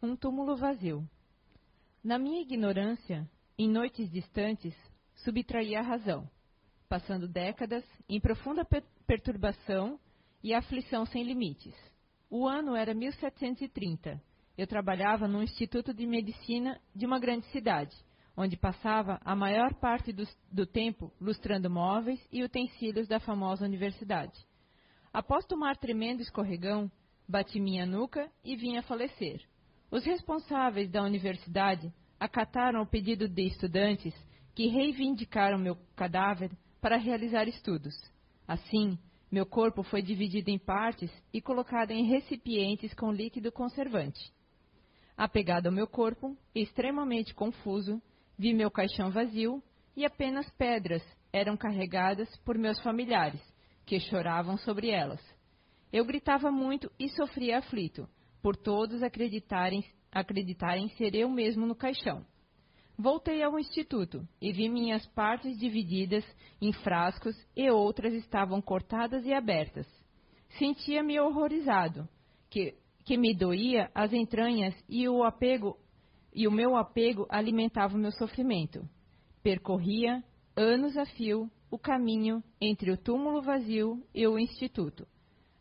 [0.00, 1.04] Um túmulo vazio.
[2.04, 4.72] Na minha ignorância, em noites distantes,
[5.16, 6.30] subtraía a razão,
[6.88, 8.64] passando décadas em profunda
[9.04, 9.98] perturbação
[10.40, 11.74] e aflição sem limites.
[12.30, 14.22] O ano era 1730.
[14.56, 17.96] Eu trabalhava no Instituto de Medicina de uma grande cidade,
[18.36, 20.22] onde passava a maior parte do,
[20.52, 24.46] do tempo lustrando móveis e utensílios da famosa universidade.
[25.12, 26.88] Após tomar tremendo escorregão,
[27.28, 29.44] bati minha nuca e vim a falecer.
[29.90, 34.14] Os responsáveis da universidade acataram o pedido de estudantes
[34.54, 37.94] que reivindicaram meu cadáver para realizar estudos.
[38.46, 38.98] Assim,
[39.30, 44.32] meu corpo foi dividido em partes e colocado em recipientes com líquido conservante.
[45.16, 48.00] Apegado ao meu corpo, extremamente confuso,
[48.38, 49.62] vi meu caixão vazio
[49.96, 53.40] e apenas pedras eram carregadas por meus familiares,
[53.84, 55.20] que choravam sobre elas.
[55.92, 58.08] Eu gritava muito e sofria aflito,
[58.42, 62.24] por todos acreditarem, acreditarem ser eu mesmo no caixão.
[62.96, 66.24] Voltei ao instituto e vi minhas partes divididas
[66.60, 69.86] em frascos e outras estavam cortadas e abertas.
[70.58, 72.08] Sentia-me horrorizado,
[72.50, 75.78] que, que me doía as entranhas e o apego
[76.34, 78.88] e o meu apego alimentava o meu sofrimento.
[79.42, 80.22] Percorria,
[80.56, 85.06] anos a fio, o caminho entre o túmulo vazio e o instituto.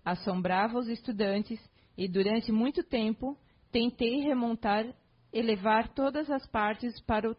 [0.04, 1.60] Assombrava os estudantes
[1.98, 3.38] e, durante muito tempo,
[3.72, 4.86] tentei remontar
[5.34, 7.36] elevar todas as partes para o,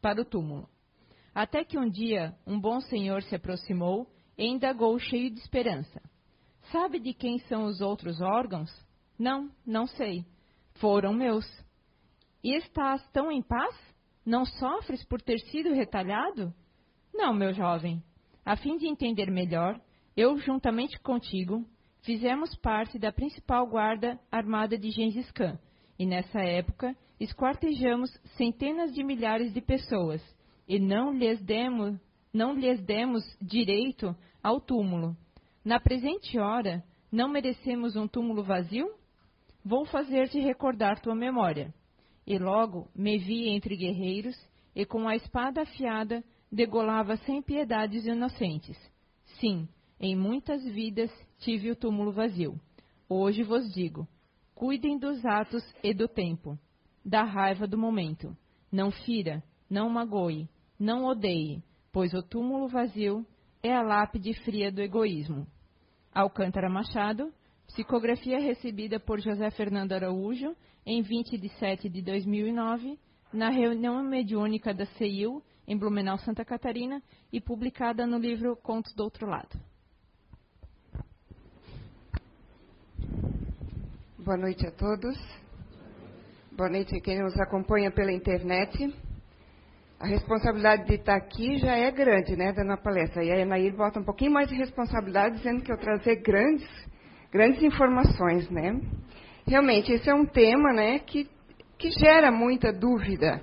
[0.00, 0.68] para o túmulo.
[1.34, 6.00] Até que um dia um bom senhor se aproximou e indagou cheio de esperança.
[6.70, 8.70] Sabe de quem são os outros órgãos?
[9.18, 10.24] Não, não sei.
[10.74, 11.44] Foram meus.
[12.42, 13.74] E estás tão em paz?
[14.24, 16.54] Não sofres por ter sido retalhado?
[17.12, 18.02] Não, meu jovem.
[18.44, 19.80] A fim de entender melhor,
[20.16, 21.66] eu, juntamente contigo,
[22.02, 25.58] fizemos parte da principal guarda armada de Gengis Khan,
[25.98, 30.22] e nessa época esquartejamos centenas de milhares de pessoas
[30.68, 31.98] e não lhes demos,
[32.32, 35.16] não lhes demos direito ao túmulo.
[35.64, 38.92] Na presente hora, não merecemos um túmulo vazio?
[39.64, 41.72] Vou fazer-te recordar tua memória.
[42.26, 44.36] E logo me vi entre guerreiros
[44.74, 48.76] e com a espada afiada degolava sem piedade os inocentes.
[49.38, 49.68] Sim,
[50.00, 51.10] em muitas vidas
[51.42, 52.58] tive o túmulo vazio.
[53.08, 54.08] Hoje vos digo:
[54.54, 56.58] cuidem dos atos e do tempo
[57.04, 58.36] da raiva do momento.
[58.70, 60.48] Não fira, não magoe,
[60.78, 63.26] não odeie, pois o túmulo vazio
[63.62, 65.46] é a lápide fria do egoísmo.
[66.14, 67.32] Alcântara Machado,
[67.66, 72.98] psicografia recebida por José Fernando Araújo em 20 de 7 de 2009,
[73.32, 77.02] na reunião mediúnica da CEIU, em Blumenau, Santa Catarina,
[77.32, 79.71] e publicada no livro Contos do Outro Lado.
[84.24, 85.18] Boa noite a todos.
[86.52, 88.94] Boa noite a quem nos acompanha pela internet.
[89.98, 93.24] A responsabilidade de estar aqui já é grande, né, dando a palestra.
[93.24, 96.68] E a Enair bota um pouquinho mais de responsabilidade, dizendo que eu trazer grandes,
[97.32, 98.80] grandes informações, né.
[99.44, 101.28] Realmente, esse é um tema, né, que,
[101.76, 103.42] que gera muita dúvida.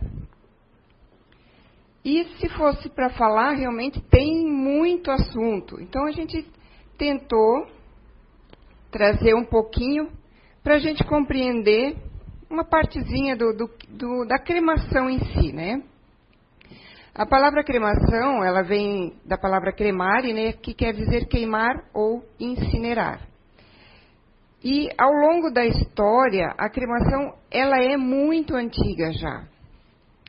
[2.05, 5.77] E se fosse para falar, realmente tem muito assunto.
[5.81, 6.49] Então, a gente
[6.97, 7.67] tentou
[8.89, 10.17] trazer um pouquinho
[10.63, 11.95] para a gente compreender
[12.49, 15.83] uma partezinha do, do, do, da cremação em si, né?
[17.13, 23.27] A palavra cremação, ela vem da palavra cremare, né, que quer dizer queimar ou incinerar.
[24.63, 29.43] E ao longo da história, a cremação, ela é muito antiga já.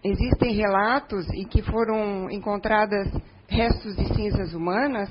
[0.02, 3.08] Existem relatos em que foram encontradas
[3.48, 5.08] restos de cinzas humanas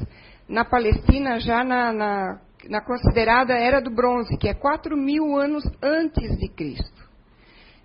[0.47, 5.63] na Palestina já na, na, na considerada Era do Bronze, que é 4 mil anos
[5.81, 7.07] antes de Cristo.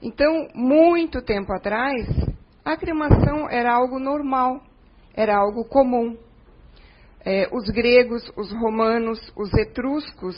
[0.03, 2.07] Então, muito tempo atrás,
[2.65, 4.61] a cremação era algo normal,
[5.15, 6.17] era algo comum.
[7.25, 10.37] É, os gregos, os romanos, os etruscos,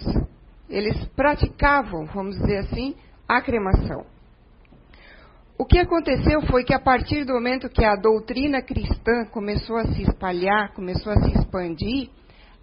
[0.69, 2.95] eles praticavam, vamos dizer assim,
[3.29, 4.05] a cremação.
[5.59, 9.87] O que aconteceu foi que a partir do momento que a doutrina cristã começou a
[9.87, 12.11] se espalhar, começou a se expandir,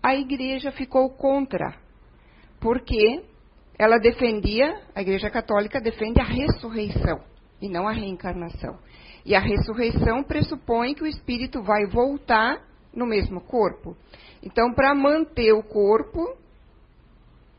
[0.04, 1.74] a igreja ficou contra.
[2.60, 3.24] Porque
[3.80, 7.22] ela defendia, a Igreja Católica defende a ressurreição
[7.62, 8.78] e não a reencarnação.
[9.26, 12.62] E a ressurreição pressupõe que o espírito vai voltar
[12.94, 13.96] no mesmo corpo.
[14.44, 16.38] Então, para manter o corpo,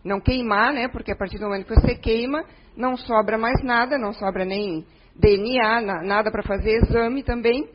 [0.05, 0.87] não queimar, né?
[0.89, 2.45] Porque a partir do momento que você queima,
[2.77, 4.85] não sobra mais nada, não sobra nem
[5.17, 7.69] DNA, nada para fazer exame também.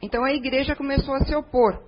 [0.00, 1.82] Então a igreja começou a se opor.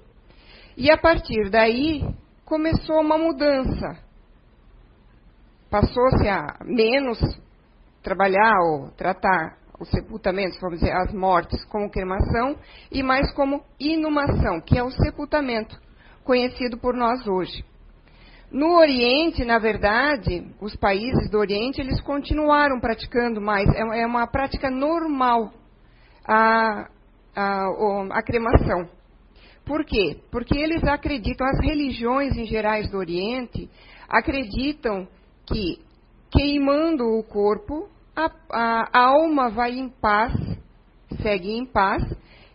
[0.80, 2.02] E a partir daí
[2.42, 3.98] começou uma mudança
[5.70, 7.18] passou-se a menos
[8.02, 12.56] trabalhar ou tratar os sepultamentos, vamos dizer, as mortes como cremação,
[12.90, 15.78] e mais como inumação, que é o sepultamento,
[16.24, 17.62] conhecido por nós hoje.
[18.50, 24.26] No Oriente, na verdade, os países do Oriente, eles continuaram praticando mais, é, é uma
[24.26, 25.52] prática normal
[26.26, 26.88] a,
[27.36, 27.66] a,
[28.12, 28.88] a cremação.
[29.70, 30.16] Por quê?
[30.32, 33.70] Porque eles acreditam, as religiões em gerais do Oriente
[34.08, 35.06] acreditam
[35.46, 35.78] que
[36.28, 40.34] queimando o corpo, a, a alma vai em paz,
[41.22, 42.02] segue em paz,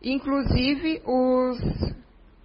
[0.03, 1.57] inclusive os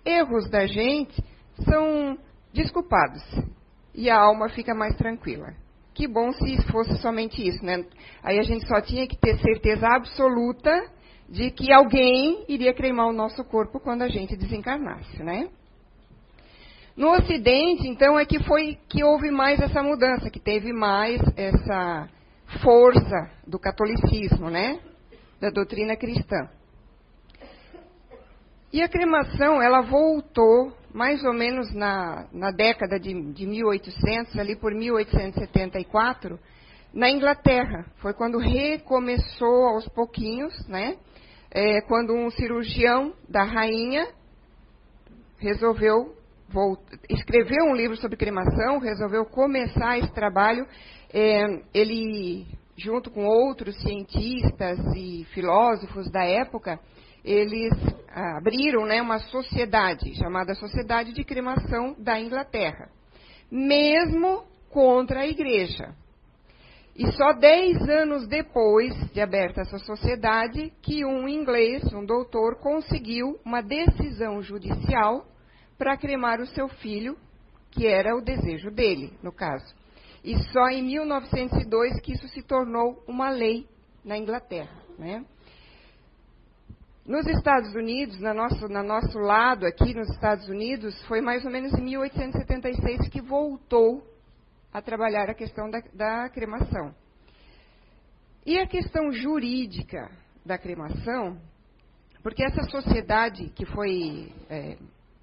[0.04, 1.20] erros da gente
[1.64, 2.16] são
[2.52, 3.24] desculpados
[3.92, 5.52] e a alma fica mais tranquila.
[5.92, 7.84] Que bom se fosse somente isso, né?
[8.22, 10.70] Aí a gente só tinha que ter certeza absoluta
[11.30, 15.48] de que alguém iria cremar o nosso corpo quando a gente desencarnasse, né?
[16.96, 22.08] No Ocidente, então, é que foi que houve mais essa mudança, que teve mais essa
[22.60, 24.80] força do catolicismo, né?
[25.40, 26.50] Da doutrina cristã.
[28.72, 34.56] E a cremação, ela voltou mais ou menos na, na década de, de 1800, ali
[34.56, 36.38] por 1874,
[36.92, 37.86] na Inglaterra.
[37.98, 40.96] Foi quando recomeçou aos pouquinhos, né?
[41.52, 44.06] É, quando um cirurgião da rainha
[45.38, 46.14] resolveu
[47.08, 50.66] escreveu um livro sobre cremação, resolveu começar esse trabalho.
[51.12, 56.78] É, ele, junto com outros cientistas e filósofos da época,
[57.24, 57.72] eles
[58.08, 62.88] abriram né, uma sociedade chamada Sociedade de Cremação da Inglaterra,
[63.50, 65.94] mesmo contra a igreja.
[67.00, 73.40] E só dez anos depois de aberta essa sociedade, que um inglês, um doutor, conseguiu
[73.42, 75.24] uma decisão judicial
[75.78, 77.16] para cremar o seu filho,
[77.70, 79.74] que era o desejo dele, no caso.
[80.22, 83.66] E só em 1902 que isso se tornou uma lei
[84.04, 84.76] na Inglaterra.
[84.98, 85.24] Né?
[87.06, 91.50] Nos Estados Unidos, na nosso, no nosso lado aqui nos Estados Unidos, foi mais ou
[91.50, 94.06] menos em 1876 que voltou
[94.72, 96.94] a trabalhar a questão da, da cremação.
[98.44, 100.10] E a questão jurídica
[100.44, 101.38] da cremação,
[102.22, 104.76] porque essa sociedade que foi é,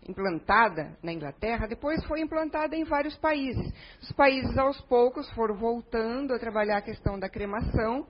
[0.08, 3.74] implantada na Inglaterra, depois foi implantada em vários países.
[4.02, 8.08] Os países, aos poucos, foram voltando a trabalhar a questão da cremação,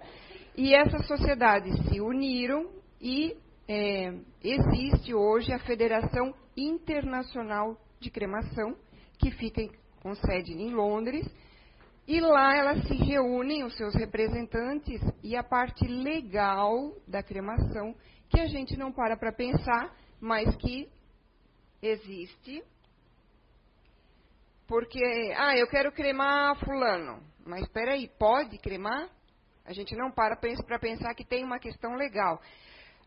[0.55, 2.69] e essas sociedades se uniram
[2.99, 3.37] e
[3.67, 4.13] é,
[4.43, 8.75] existe hoje a Federação Internacional de Cremação,
[9.19, 9.61] que fica
[10.01, 11.27] com sede em Londres,
[12.07, 17.93] e lá elas se reúnem, os seus representantes, e a parte legal da cremação,
[18.29, 20.89] que a gente não para para pensar, mas que
[21.81, 22.63] existe.
[24.67, 25.01] Porque,
[25.37, 27.21] ah, eu quero cremar fulano.
[27.45, 29.09] Mas espera aí, pode cremar?
[29.65, 32.41] A gente não para para pensar que tem uma questão legal.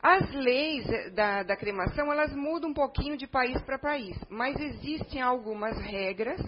[0.02, 5.20] As leis da, da cremação, elas mudam um pouquinho de país para país, mas existem
[5.20, 6.40] algumas regras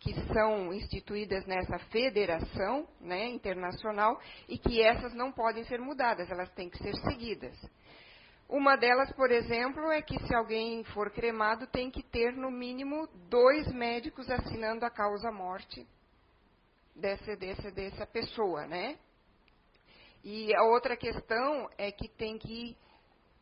[0.00, 4.18] que são instituídas nessa federação né, internacional
[4.48, 7.54] e que essas não podem ser mudadas, elas têm que ser seguidas.
[8.48, 13.06] Uma delas, por exemplo, é que se alguém for cremado, tem que ter no mínimo
[13.28, 15.86] dois médicos assinando a causa-morte
[16.96, 18.98] dessa, dessa, dessa pessoa, né?
[20.24, 22.76] E a outra questão é que tem que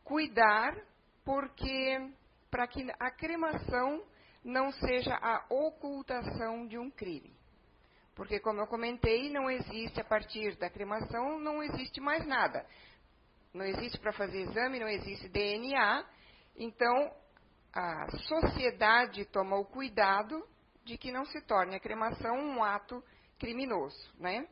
[0.03, 0.77] cuidar,
[1.25, 2.11] porque
[2.51, 4.03] para que a cremação
[4.43, 7.33] não seja a ocultação de um crime.
[8.15, 12.65] Porque, como eu comentei, não existe, a partir da cremação, não existe mais nada.
[13.53, 16.05] Não existe para fazer exame, não existe DNA.
[16.57, 17.13] Então,
[17.73, 20.45] a sociedade toma o cuidado
[20.83, 23.03] de que não se torne a cremação um ato
[23.37, 24.13] criminoso.
[24.19, 24.47] Né?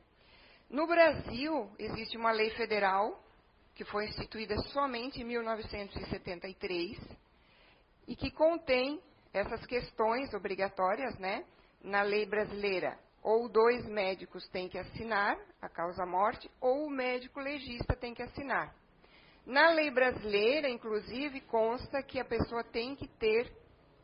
[0.69, 3.23] No Brasil, existe uma lei federal
[3.75, 6.97] que foi instituída somente em 1973
[8.07, 9.01] e que contém
[9.33, 11.45] essas questões obrigatórias, né?
[11.83, 17.95] Na lei brasileira, ou dois médicos têm que assinar a causa-morte, ou o médico legista
[17.95, 18.73] tem que assinar.
[19.45, 23.51] Na lei brasileira, inclusive, consta que a pessoa tem que ter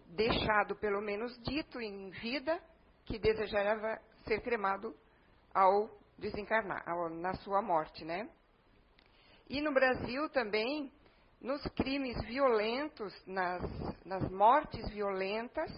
[0.08, 2.62] deixado, pelo menos dito em vida,
[3.06, 4.96] que desejava ser cremado
[5.53, 8.30] ao desencarnar, ao, na sua morte, né?
[9.50, 10.92] E no Brasil também,
[11.43, 13.62] nos crimes violentos, nas,
[14.05, 15.69] nas mortes violentas,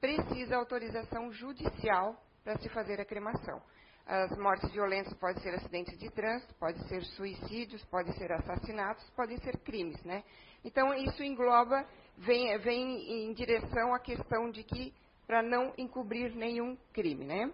[0.00, 3.62] precisa autorização judicial para se fazer a cremação.
[4.04, 9.36] As mortes violentas podem ser acidentes de trânsito, podem ser suicídios, podem ser assassinatos, podem
[9.38, 10.24] ser crimes, né?
[10.64, 11.86] Então, isso engloba,
[12.16, 14.94] vem, vem em direção à questão de que,
[15.26, 17.52] para não encobrir nenhum crime, né?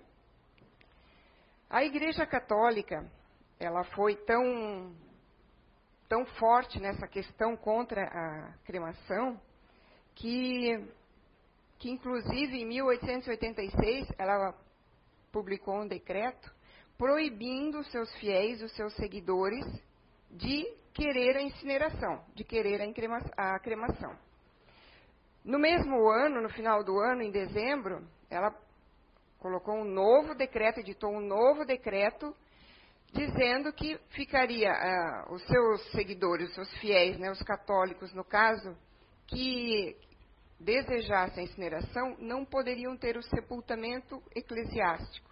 [1.69, 3.05] A Igreja Católica,
[3.59, 4.95] ela foi tão
[6.15, 9.37] tão forte nessa questão contra a cremação
[10.15, 10.89] que
[11.77, 14.55] que inclusive em 1886 ela
[15.33, 16.55] publicou um decreto
[16.97, 19.67] proibindo os seus fiéis, os seus seguidores,
[20.31, 22.81] de querer a incineração, de querer
[23.37, 24.17] a cremação.
[25.45, 28.55] No mesmo ano, no final do ano, em dezembro, ela
[29.41, 32.33] colocou um novo decreto, editou um novo decreto,
[33.15, 38.77] dizendo que ficaria uh, os seus seguidores, os seus fiéis, né, os católicos, no caso,
[39.27, 39.97] que
[40.59, 45.31] desejassem a incineração, não poderiam ter o sepultamento eclesiástico.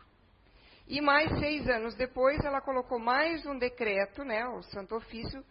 [0.87, 5.45] E mais seis anos depois, ela colocou mais um decreto, né, o Santo Ofício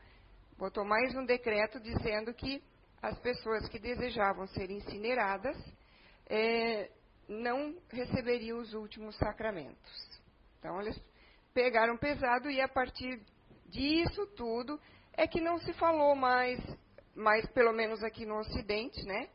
[0.57, 2.61] botou mais um decreto dizendo que
[3.01, 5.57] as pessoas que desejavam ser incineradas
[6.29, 6.91] é,
[7.27, 10.21] não receberiam os últimos sacramentos.
[10.59, 11.01] Então, eles
[11.53, 13.21] pegaram pesado e a partir
[13.67, 14.79] disso tudo
[15.13, 16.59] é que não se falou mais,
[17.15, 19.29] mais pelo menos aqui no Ocidente, né?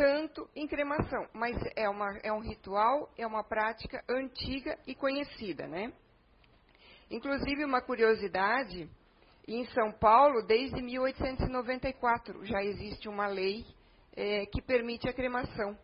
[0.00, 5.66] tanto em cremação, mas é, uma, é um ritual, é uma prática antiga e conhecida,
[5.66, 5.92] né?
[7.10, 8.88] Inclusive, uma curiosidade,
[9.46, 13.66] em São Paulo, desde 1894, já existe uma lei
[14.16, 15.76] é, que permite a cremação,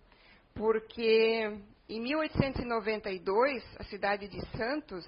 [0.55, 5.05] porque em 1892, a cidade de Santos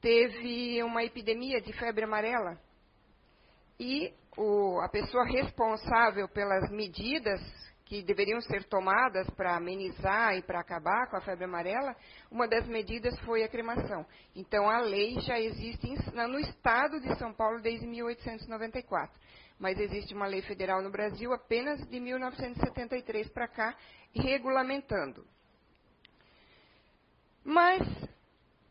[0.00, 2.58] teve uma epidemia de febre amarela,
[3.78, 7.40] e o, a pessoa responsável pelas medidas
[7.88, 11.96] que deveriam ser tomadas para amenizar e para acabar com a febre amarela,
[12.30, 14.04] uma das medidas foi a cremação.
[14.36, 19.18] Então, a lei já existe no estado de São Paulo desde 1894.
[19.58, 23.74] Mas existe uma lei federal no Brasil apenas de 1973 para cá,
[24.14, 25.26] regulamentando.
[27.42, 27.80] Mas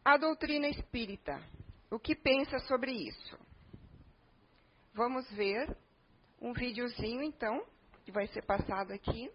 [0.08, 1.38] a doutrina espírita,
[1.92, 3.38] o que pensa sobre isso?
[4.94, 5.76] Vamos ver
[6.42, 7.62] um videozinho, então,
[8.06, 9.30] que vai ser passado aqui.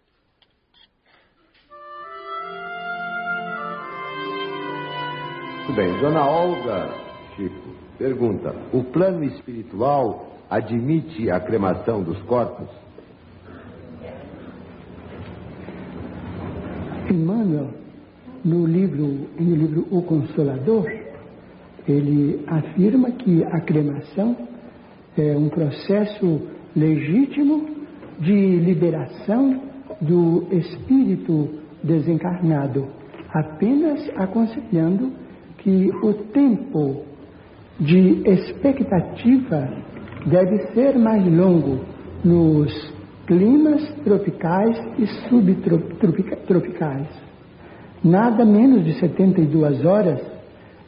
[5.57, 6.01] Muito bem.
[6.01, 6.89] Dona Olga
[7.35, 12.67] Chico pergunta: o plano espiritual admite a cremação dos corpos?
[17.11, 17.82] Emmanuel,
[18.43, 20.91] no livro, no livro O Consolador,
[21.87, 24.35] ele afirma que a cremação
[25.17, 26.41] é um processo
[26.75, 27.67] legítimo
[28.19, 29.61] de liberação
[30.01, 31.49] do espírito
[31.83, 32.87] desencarnado,
[33.33, 35.11] apenas aconselhando
[35.57, 37.03] que o tempo
[37.79, 39.69] de expectativa
[40.25, 41.79] deve ser mais longo
[42.23, 42.93] nos
[43.25, 47.07] climas tropicais e subtropicais.
[48.03, 50.19] Nada menos de 72 horas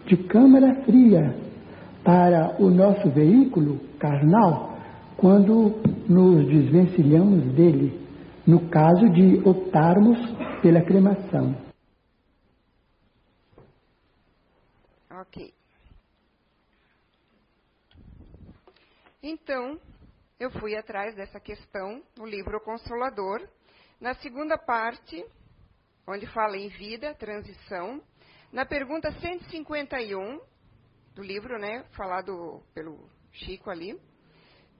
[0.05, 1.34] de câmara fria
[2.03, 4.77] para o nosso veículo carnal
[5.17, 8.05] quando nos desvencilhamos dele,
[8.45, 10.19] no caso de optarmos
[10.62, 11.55] pela cremação.
[15.10, 15.53] Ok.
[19.24, 19.79] Então,
[20.38, 23.41] eu fui atrás dessa questão no livro Consolador.
[24.01, 25.25] Na segunda parte,
[26.07, 28.01] onde fala em vida, transição,
[28.51, 30.39] na pergunta 151
[31.13, 34.00] do livro, né, falado pelo Chico ali,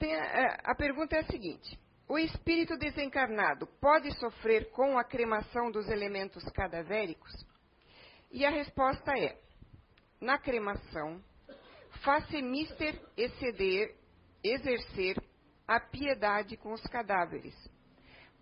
[0.02, 5.72] a, é, a pergunta é a seguinte: o espírito desencarnado pode sofrer com a cremação
[5.72, 7.32] dos elementos cadavéricos?
[8.32, 9.38] E a resposta é:
[10.22, 11.22] na cremação,
[12.04, 13.96] faz-se mister exceder,
[14.44, 15.18] exercer
[15.68, 17.56] a piedade com os cadáveres,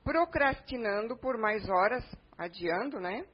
[0.04, 2.04] procrastinando por mais horas,
[2.38, 3.26] adiando, né,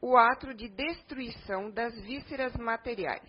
[0.00, 3.28] o ato de destruição das vísceras materiais.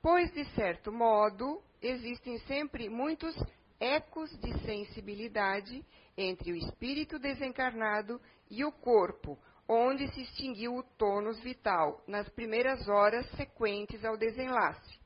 [0.00, 3.34] Pois, de certo modo, existem sempre muitos
[3.80, 5.84] ecos de sensibilidade
[6.16, 12.88] entre o espírito desencarnado e o corpo, onde se extinguiu o tônus vital nas primeiras
[12.88, 15.00] horas sequentes ao desenlace,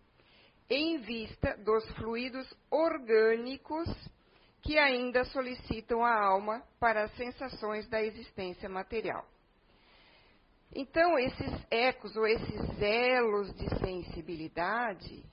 [0.68, 3.88] em vista dos fluidos orgânicos
[4.62, 9.26] que ainda solicitam a alma para as sensações da existência material.
[10.74, 15.24] Então, esses ecos ou esses elos de sensibilidade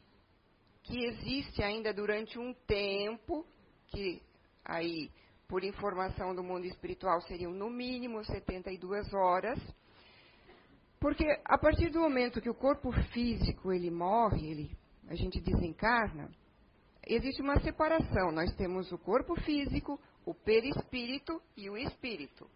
[0.81, 3.45] que existe ainda durante um tempo,
[3.87, 4.21] que
[4.65, 5.11] aí,
[5.47, 9.59] por informação do mundo espiritual, seriam no mínimo 72 horas,
[10.99, 16.31] porque a partir do momento que o corpo físico ele morre, ele, a gente desencarna,
[17.07, 18.31] existe uma separação.
[18.31, 22.49] Nós temos o corpo físico, o perispírito e o espírito.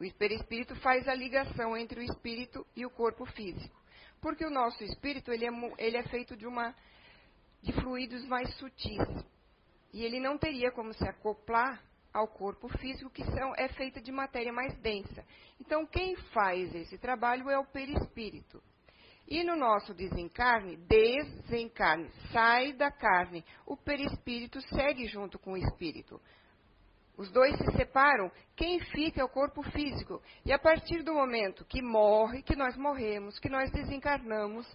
[0.00, 3.76] O perispírito faz a ligação entre o espírito e o corpo físico.
[4.20, 6.74] Porque o nosso espírito ele é, ele é feito de uma
[7.62, 9.02] de fluidos mais sutis.
[9.92, 11.82] E ele não teria como se acoplar
[12.12, 15.24] ao corpo físico, que são, é feita de matéria mais densa.
[15.60, 18.62] Então, quem faz esse trabalho é o perispírito.
[19.28, 23.44] E no nosso desencarne, desencarne, sai da carne.
[23.66, 26.20] O perispírito segue junto com o espírito.
[27.16, 30.22] Os dois se separam, quem fica é o corpo físico.
[30.44, 34.66] E a partir do momento que morre, que nós morremos, que nós desencarnamos,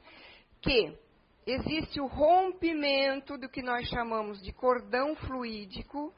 [0.59, 0.97] que
[1.45, 6.13] existe o rompimento do que nós chamamos de cordão fluídico.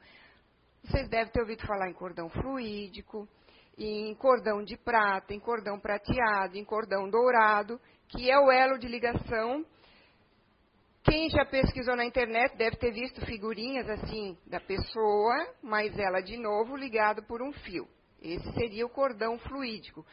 [0.82, 3.28] Vocês devem ter ouvido falar em cordão fluídico,
[3.76, 8.86] em cordão de prata, em cordão prateado, em cordão dourado, que é o elo de
[8.86, 9.64] ligação
[11.04, 16.38] quem já pesquisou na internet deve ter visto figurinhas assim da pessoa, mas ela de
[16.38, 17.86] novo ligado por um fio.
[18.22, 20.04] Esse seria o cordão fluídico.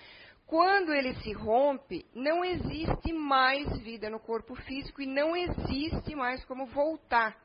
[0.45, 6.43] Quando ele se rompe, não existe mais vida no corpo físico e não existe mais
[6.43, 7.38] como voltar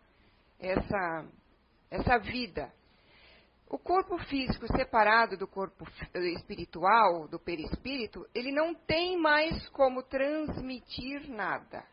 [0.59, 1.25] essa,
[1.89, 2.73] essa vida.
[3.69, 11.29] O corpo físico separado do corpo espiritual, do perispírito, ele não tem mais como transmitir
[11.29, 11.85] nada.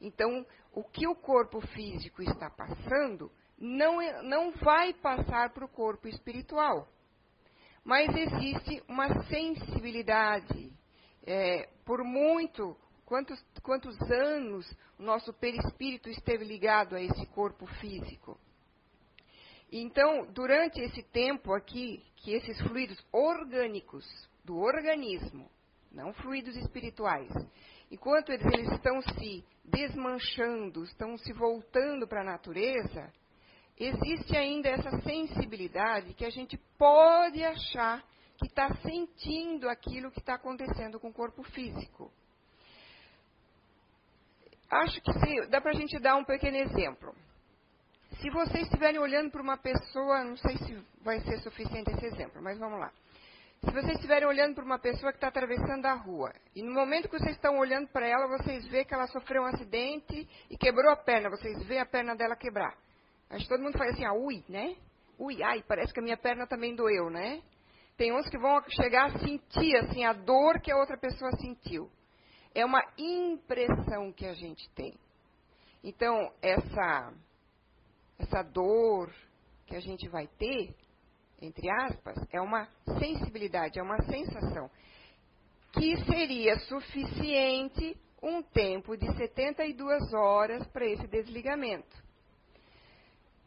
[0.00, 5.68] Então, o que o corpo físico está passando não, é, não vai passar para o
[5.68, 6.88] corpo espiritual.
[7.84, 10.72] Mas existe uma sensibilidade.
[11.24, 14.66] É, por muito, quantos, quantos anos
[14.98, 18.38] o nosso perispírito esteve ligado a esse corpo físico.
[19.74, 24.04] Então, durante esse tempo aqui, que esses fluidos orgânicos
[24.44, 25.50] do organismo,
[25.90, 27.32] não fluidos espirituais,
[27.90, 33.10] enquanto eles, eles estão se desmanchando, estão se voltando para a natureza,
[33.78, 38.04] existe ainda essa sensibilidade que a gente pode achar
[38.36, 42.12] que está sentindo aquilo que está acontecendo com o corpo físico.
[44.70, 47.14] Acho que se, dá para a gente dar um pequeno exemplo.
[48.22, 52.40] Se vocês estiverem olhando para uma pessoa, não sei se vai ser suficiente esse exemplo,
[52.40, 52.92] mas vamos lá.
[53.64, 57.08] Se vocês estiverem olhando para uma pessoa que está atravessando a rua, e no momento
[57.08, 60.92] que vocês estão olhando para ela, vocês vê que ela sofreu um acidente e quebrou
[60.92, 62.78] a perna, vocês vê a perna dela quebrar.
[63.28, 64.76] Acho que todo mundo faz assim, ah, ui, né?
[65.18, 67.42] Ui, ai, parece que a minha perna também doeu, né?
[67.96, 71.90] Tem uns que vão chegar a sentir assim a dor que a outra pessoa sentiu.
[72.54, 74.94] É uma impressão que a gente tem.
[75.82, 77.12] Então, essa
[78.22, 79.12] essa dor
[79.66, 80.74] que a gente vai ter,
[81.40, 82.66] entre aspas, é uma
[82.98, 84.70] sensibilidade, é uma sensação
[85.72, 92.02] que seria suficiente um tempo de 72 horas para esse desligamento.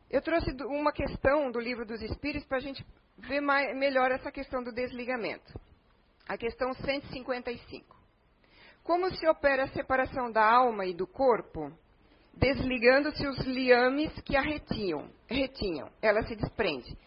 [0.10, 2.86] Eu trouxe uma questão do livro dos Espíritos para a gente
[3.18, 5.58] ver mais, melhor essa questão do desligamento.
[6.28, 7.96] A questão 155.
[8.84, 11.72] Como se opera a separação da alma e do corpo?
[12.36, 15.10] Desligando-se os liames que a retinham.
[15.28, 15.90] retinham.
[16.02, 16.98] Ela se desprende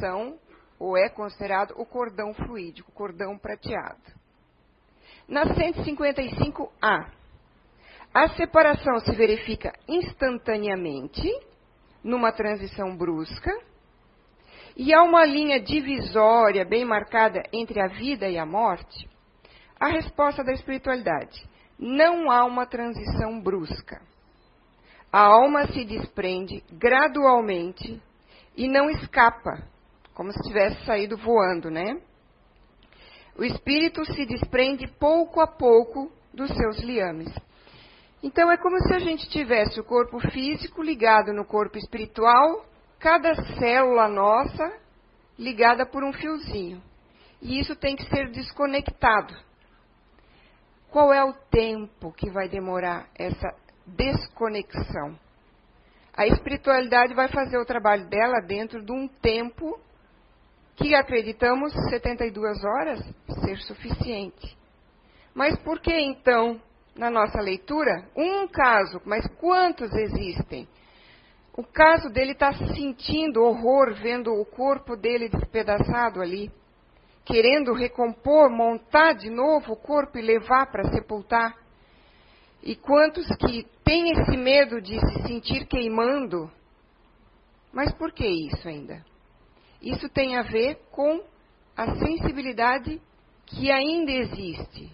[0.00, 0.38] são
[0.78, 4.00] ou é considerado o cordão fluídico, cordão prateado.
[5.26, 7.10] Na 155A,
[8.14, 11.28] a separação se verifica instantaneamente,
[12.02, 13.50] numa transição brusca,
[14.76, 19.08] e há uma linha divisória bem marcada entre a vida e a morte.
[19.78, 21.44] A resposta da espiritualidade:
[21.78, 24.00] não há uma transição brusca.
[25.12, 28.02] A alma se desprende gradualmente
[28.56, 29.66] e não escapa,
[30.12, 32.00] como se tivesse saído voando, né?
[33.38, 37.32] O espírito se desprende pouco a pouco dos seus liames.
[38.22, 42.66] Então é como se a gente tivesse o corpo físico ligado no corpo espiritual,
[42.98, 44.72] cada célula nossa
[45.38, 46.82] ligada por um fiozinho.
[47.40, 49.34] E isso tem que ser desconectado.
[50.90, 53.54] Qual é o tempo que vai demorar essa
[53.96, 55.18] desconexão?
[56.16, 59.78] A espiritualidade vai fazer o trabalho dela dentro de um tempo
[60.74, 63.00] que acreditamos 72 horas
[63.44, 64.56] ser suficiente.
[65.34, 66.60] Mas por que então,
[66.96, 70.68] na nossa leitura, um caso, mas quantos existem?
[71.56, 76.50] O caso dele está sentindo horror vendo o corpo dele despedaçado ali,
[77.24, 81.56] querendo recompor, montar de novo o corpo e levar para sepultar.
[82.62, 86.50] E quantos que têm esse medo de se sentir queimando?
[87.72, 89.04] Mas por que isso ainda?
[89.80, 91.22] Isso tem a ver com
[91.76, 93.00] a sensibilidade
[93.46, 94.90] que ainda existe.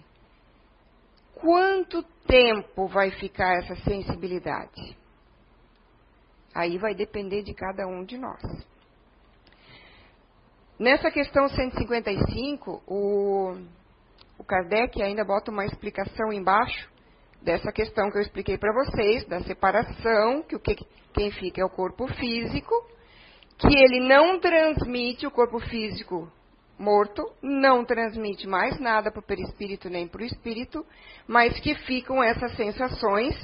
[1.33, 4.97] Quanto tempo vai ficar essa sensibilidade?
[6.53, 8.41] Aí vai depender de cada um de nós.
[10.79, 13.57] Nessa questão 155, o,
[14.37, 16.94] o Kardec ainda bota uma explicação embaixo
[17.45, 20.75] dessa questão que eu expliquei para vocês, da separação, que o que
[21.13, 22.73] quem fica é o corpo físico,
[23.57, 26.29] que ele não transmite o corpo físico
[26.77, 30.85] morto, não transmite mais nada para o perispírito nem para o espírito,
[31.25, 33.39] mas que ficam essas sensações.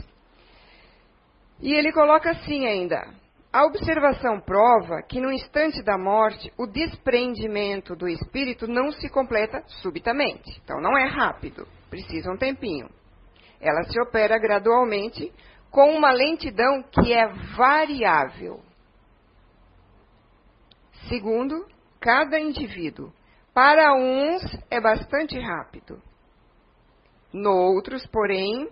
[1.61, 3.07] E ele coloca assim ainda:
[3.53, 9.63] a observação prova que no instante da morte o desprendimento do espírito não se completa
[9.67, 10.59] subitamente.
[10.63, 12.89] Então não é rápido, precisa um tempinho.
[13.61, 15.31] Ela se opera gradualmente
[15.69, 18.59] com uma lentidão que é variável.
[21.07, 21.65] Segundo,
[21.99, 23.13] cada indivíduo.
[23.53, 26.01] Para uns é bastante rápido.
[27.31, 28.69] Noutros, porém,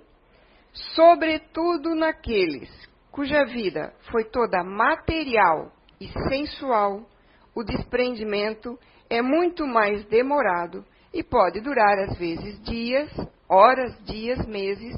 [0.95, 2.69] sobretudo naqueles
[3.11, 7.05] cuja vida foi toda material e sensual,
[7.53, 13.11] o desprendimento é muito mais demorado e pode durar às vezes dias,
[13.49, 14.95] horas, dias, meses,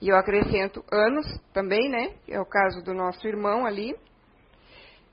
[0.00, 2.14] e eu acrescento anos também, né?
[2.28, 3.94] É o caso do nosso irmão ali.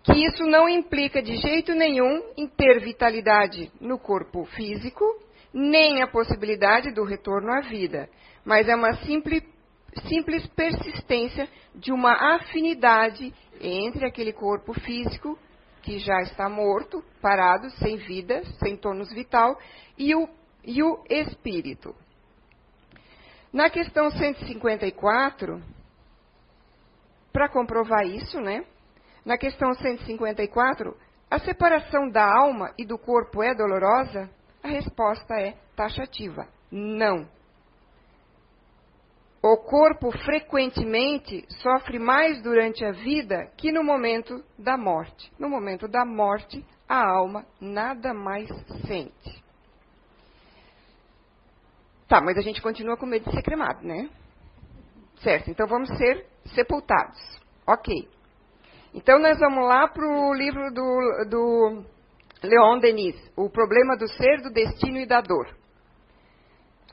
[0.03, 5.05] Que isso não implica de jeito nenhum em ter vitalidade no corpo físico,
[5.53, 8.09] nem a possibilidade do retorno à vida,
[8.43, 9.43] mas é uma simples,
[10.07, 15.37] simples persistência de uma afinidade entre aquele corpo físico
[15.83, 19.57] que já está morto, parado, sem vida, sem tônus vital,
[19.97, 20.27] e o,
[20.63, 21.95] e o espírito.
[23.53, 25.61] Na questão 154,
[27.33, 28.65] para comprovar isso, né?
[29.25, 30.95] Na questão 154,
[31.29, 34.29] a separação da alma e do corpo é dolorosa?
[34.63, 37.27] A resposta é taxativa: não.
[39.43, 45.31] O corpo frequentemente sofre mais durante a vida que no momento da morte.
[45.39, 48.47] No momento da morte, a alma nada mais
[48.85, 49.43] sente.
[52.12, 54.10] Tá, mas a gente continua com medo de ser cremado, né?
[55.24, 57.17] Certo, então vamos ser sepultados.
[57.65, 58.06] Ok.
[58.93, 61.86] Então nós vamos lá para o livro do, do
[62.43, 65.56] Leon Denis, O Problema do Ser, do Destino e da Dor.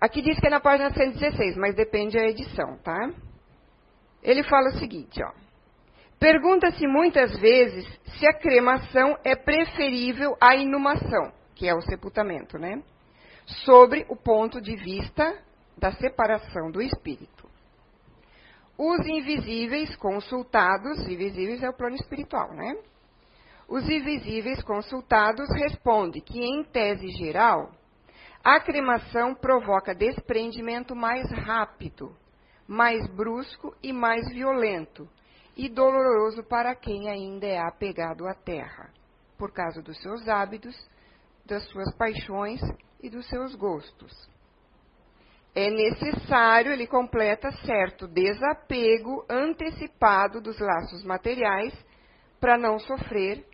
[0.01, 3.11] Aqui diz que é na página 116, mas depende da edição, tá?
[4.23, 5.33] Ele fala o seguinte, ó.
[6.21, 7.85] Pergunta-se muitas vezes
[8.21, 12.81] se a cremação é preferível à inumação, que é o sepultamento, né?
[13.65, 15.43] Sobre o ponto de vista
[15.77, 17.49] da separação do espírito.
[18.77, 22.77] Os invisíveis consultados, invisíveis é o plano espiritual, né?
[23.69, 27.73] Os invisíveis consultados respondem que, em tese geral,
[28.43, 32.15] a cremação provoca desprendimento mais rápido,
[32.67, 35.09] mais brusco e mais violento,
[35.57, 38.91] e doloroso para quem ainda é apegado à terra,
[39.37, 40.77] por causa dos seus hábitos,
[41.49, 42.61] das suas paixões
[43.03, 44.13] e dos seus gostos.
[45.55, 51.75] É necessário, ele completa, certo desapego antecipado dos laços materiais
[52.39, 53.45] para não sofrer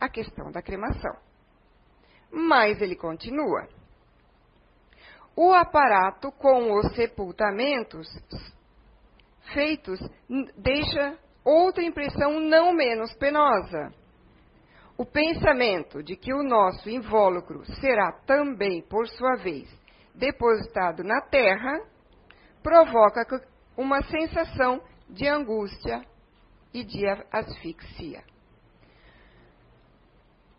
[0.00, 1.14] a questão da cremação.
[2.32, 3.68] Mas ele continua.
[5.36, 8.08] O aparato com os sepultamentos
[9.52, 10.00] feitos
[10.56, 13.92] deixa outra impressão não menos penosa
[15.02, 19.68] o pensamento de que o nosso invólucro será também, por sua vez,
[20.14, 21.80] depositado na terra,
[22.62, 23.26] provoca
[23.76, 26.02] uma sensação de angústia
[26.72, 28.22] e de asfixia.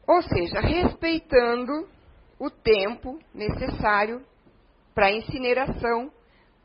[0.05, 1.87] Ou seja, respeitando
[2.37, 4.25] o tempo necessário
[4.93, 6.11] para a incineração,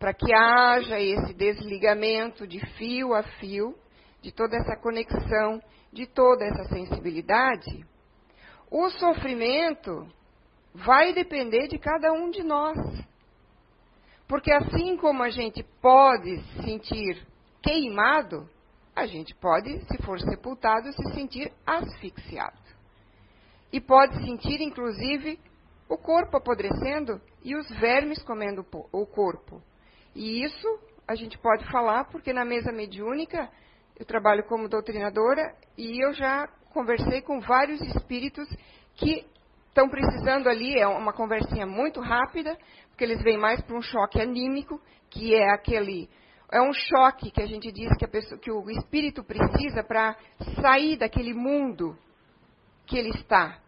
[0.01, 3.77] para que haja esse desligamento de fio a fio,
[4.20, 5.61] de toda essa conexão
[5.92, 7.85] de toda essa sensibilidade,
[8.70, 10.07] o sofrimento
[10.74, 12.76] vai depender de cada um de nós.
[14.26, 17.26] Porque assim como a gente pode se sentir
[17.62, 18.48] queimado,
[18.94, 22.59] a gente pode, se for sepultado, se sentir asfixiado.
[23.72, 25.38] E pode sentir, inclusive,
[25.88, 29.62] o corpo apodrecendo e os vermes comendo o corpo.
[30.14, 33.50] E isso a gente pode falar porque na mesa mediúnica
[33.99, 38.49] eu trabalho como doutrinadora e eu já conversei com vários espíritos
[38.95, 39.27] que
[39.69, 42.57] estão precisando ali, é uma conversinha muito rápida,
[42.89, 44.81] porque eles vêm mais para um choque anímico,
[45.11, 46.09] que é aquele.
[46.51, 50.17] É um choque que a gente diz que, pessoa, que o espírito precisa para
[50.61, 51.97] sair daquele mundo
[52.87, 53.59] que ele está.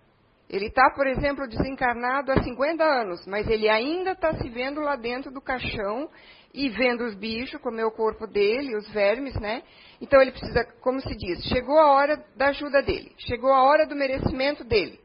[0.49, 4.97] Ele está, por exemplo, desencarnado há 50 anos, mas ele ainda está se vendo lá
[4.97, 6.09] dentro do caixão
[6.53, 9.63] e vendo os bichos comer o corpo dele, os vermes, né?
[10.01, 13.87] Então ele precisa, como se diz, chegou a hora da ajuda dele, chegou a hora
[13.87, 14.99] do merecimento dele.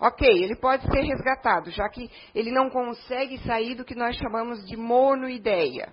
[0.00, 4.66] Ok, ele pode ser resgatado, já que ele não consegue sair do que nós chamamos
[4.66, 5.92] de monoideia.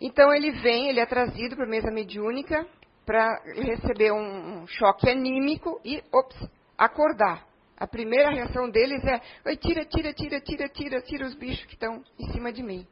[0.00, 2.64] Então ele vem, ele é trazido para a mesa mediúnica
[3.04, 7.44] para receber um, choque anímico e, ops, acordar.
[7.76, 12.02] A primeira reação deles é: tira, tira, tira, tira, tira, tira os bichos que estão
[12.18, 12.86] em cima de mim.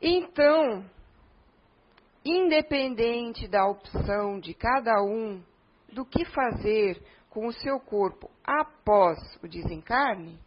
[0.00, 0.84] Então,
[2.24, 5.42] independente da opção de cada um
[5.92, 10.38] do que fazer com o seu corpo após o desencarne,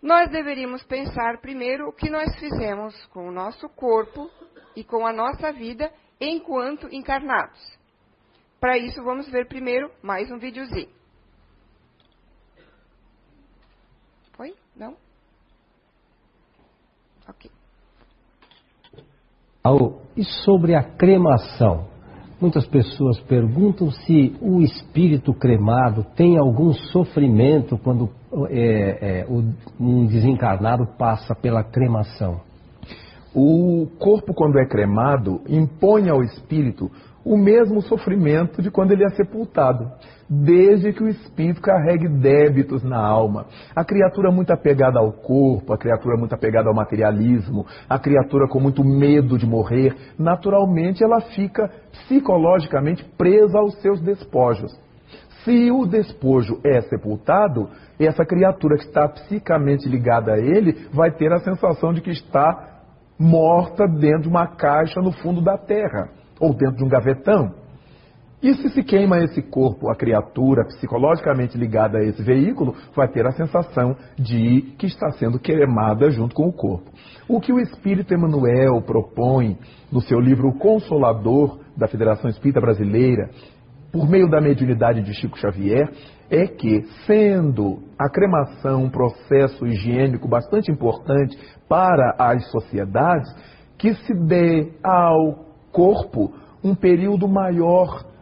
[0.00, 4.30] nós deveríamos pensar primeiro o que nós fizemos com o nosso corpo
[4.76, 7.60] e com a nossa vida enquanto encarnados.
[8.60, 10.92] Para isso, vamos ver primeiro mais um videozinho.
[14.32, 14.54] Foi?
[14.74, 14.96] Não?
[17.28, 17.53] Ok.
[20.14, 21.86] E sobre a cremação?
[22.38, 28.10] Muitas pessoas perguntam se o espírito cremado tem algum sofrimento quando
[28.50, 29.26] é, é,
[29.80, 32.42] um desencarnado passa pela cremação.
[33.34, 36.90] O corpo, quando é cremado, impõe ao espírito
[37.24, 39.90] o mesmo sofrimento de quando ele é sepultado,
[40.28, 43.46] desde que o espírito carregue débitos na alma.
[43.74, 48.60] A criatura muito apegada ao corpo, a criatura muito apegada ao materialismo, a criatura com
[48.60, 54.72] muito medo de morrer, naturalmente ela fica psicologicamente presa aos seus despojos.
[55.44, 61.32] Se o despojo é sepultado, essa criatura que está psicamente ligada a ele vai ter
[61.32, 62.74] a sensação de que está
[63.18, 66.08] morta dentro de uma caixa no fundo da terra
[66.40, 67.63] ou dentro de um gavetão.
[68.44, 73.26] E se se queima esse corpo, a criatura psicologicamente ligada a esse veículo vai ter
[73.26, 76.90] a sensação de que está sendo queimada junto com o corpo.
[77.26, 79.56] O que o Espírito Emmanuel propõe
[79.90, 83.30] no seu livro Consolador da Federação Espírita Brasileira,
[83.90, 85.90] por meio da mediunidade de Chico Xavier,
[86.28, 91.34] é que, sendo a cremação um processo higiênico bastante importante
[91.66, 93.34] para as sociedades,
[93.78, 98.12] que se dê ao corpo um período maior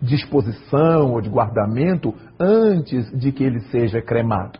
[0.00, 4.58] de exposição ou de guardamento antes de que ele seja cremado.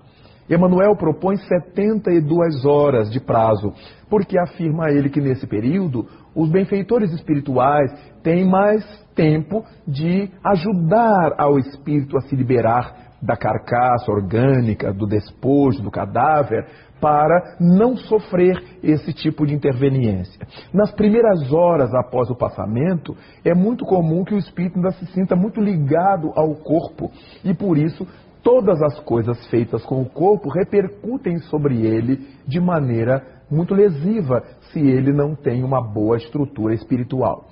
[0.49, 3.72] Emanuel propõe 72 horas de prazo,
[4.09, 7.90] porque afirma ele que nesse período os benfeitores espirituais
[8.22, 15.83] têm mais tempo de ajudar ao espírito a se liberar da carcaça orgânica, do despojo,
[15.83, 16.66] do cadáver,
[17.00, 20.46] para não sofrer esse tipo de interveniência.
[20.72, 25.37] Nas primeiras horas após o passamento, é muito comum que o espírito ainda se sinta
[25.37, 27.11] muito ligado ao corpo
[27.44, 28.06] e por isso
[28.42, 34.80] todas as coisas feitas com o corpo repercutem sobre ele de maneira muito lesiva se
[34.80, 37.48] ele não tem uma boa estrutura espiritual.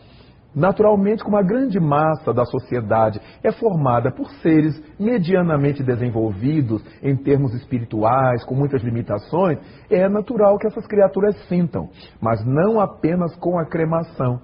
[0.54, 7.52] Naturalmente, como a grande massa da sociedade é formada por seres medianamente desenvolvidos em termos
[7.54, 9.58] espirituais, com muitas limitações,
[9.90, 11.88] é natural que essas criaturas sintam,
[12.20, 14.40] mas não apenas com a cremação,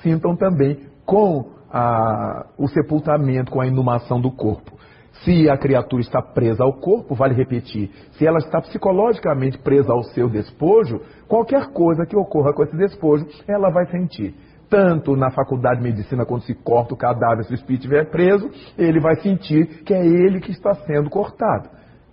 [0.00, 4.78] sintam também com a, o sepultamento, com a inumação do corpo.
[5.24, 10.04] Se a criatura está presa ao corpo, vale repetir, se ela está psicologicamente presa ao
[10.04, 14.36] seu despojo, qualquer coisa que ocorra com esse despojo, ela vai sentir
[14.68, 18.50] tanto na faculdade de medicina, quando se corta o cadáver, se o espírito estiver preso,
[18.76, 21.70] ele vai sentir que é ele que está sendo cortado.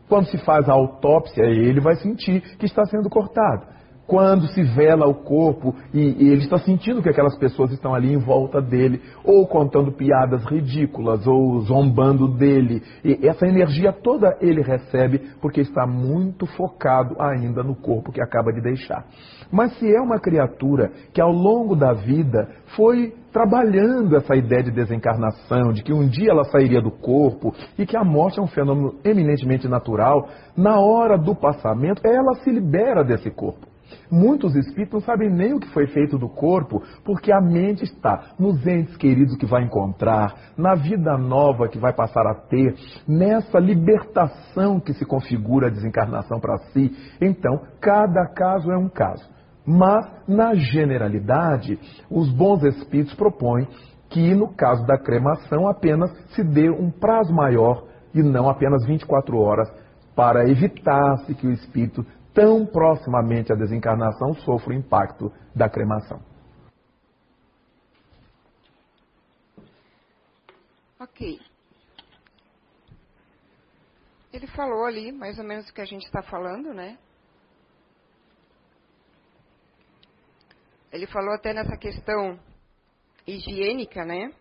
[0.08, 3.75] Quando se faz a autópsia, ele vai sentir que está sendo cortado
[4.08, 8.14] quando se vela o corpo e, e, ele está sentindo que aquelas pessoas estão ali
[8.14, 12.84] em volta dele, ou contando piadas ridículas, ou zombando dele.
[13.04, 18.52] E essa energia toda ele recebe porque está muito focado ainda no corpo que acaba
[18.52, 19.06] de deixar.
[19.52, 24.72] Mas se é uma criatura que ao longo da vida foi trabalhando essa ideia de
[24.72, 28.48] desencarnação, de que um dia ela sairia do corpo e que a morte é um
[28.48, 33.75] fenômeno eminentemente natural, na hora do passamento ela se libera desse corpo.
[34.10, 38.34] Muitos espíritos não sabem nem o que foi feito do corpo, porque a mente está
[38.40, 42.76] nos entes queridos que vai encontrar, na vida nova que vai passar a ter,
[43.08, 46.92] nessa libertação que se configura a desencarnação para si.
[47.22, 49.28] Então, cada caso é um caso.
[49.66, 53.68] Mas, na generalidade, os bons espíritos propõem
[54.10, 59.38] que, no caso da cremação, apenas se dê um prazo maior e não apenas 24
[59.38, 59.68] horas,
[60.16, 66.20] para evitar-se que o espírito tão proximamente à desencarnação sofre o impacto da cremação.
[71.00, 71.40] Ok.
[74.34, 76.98] Ele falou ali mais ou menos o que a gente está falando, né?
[80.92, 82.38] Ele falou até nessa questão
[83.26, 84.34] higiênica, né?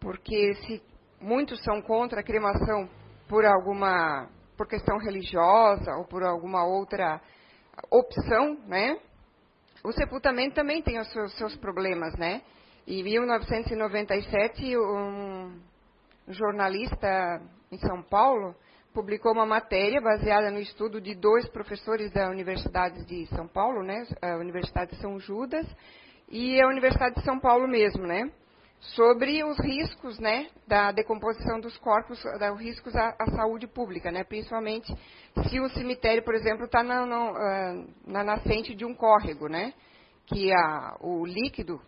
[0.00, 0.82] Porque se
[1.20, 2.88] muitos são contra a cremação
[3.28, 7.20] por alguma por questão religiosa ou por alguma outra
[7.90, 8.98] opção, né?
[9.86, 12.42] o sepultamento também tem os seus, seus problemas, né?
[12.88, 15.60] Em 1997, um
[16.28, 17.40] jornalista
[17.70, 18.54] em São Paulo
[18.92, 24.04] publicou uma matéria baseada no estudo de dois professores da Universidade de São Paulo, né,
[24.22, 25.66] a Universidade de São Judas
[26.28, 28.30] e a Universidade de São Paulo mesmo, né,
[28.80, 34.22] sobre os riscos, né, da decomposição dos corpos, os riscos à, à, saúde pública, né,
[34.22, 34.92] principalmente
[35.48, 39.72] se o cemitério, por exemplo, está na, ah, na, nascente de um córrego, né,
[40.26, 41.80] que a, o líquido,